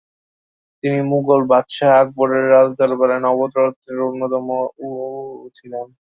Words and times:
তিনি 0.83 0.99
মুঘল 1.11 1.41
বাদশাহ 1.51 1.91
আকবরের 2.01 2.43
রাজদরবারের 2.53 3.19
নবরত্নের 3.25 3.97
মধ্যে 3.99 4.37
অন্যতম 4.37 4.47
ছিলেন। 5.57 5.87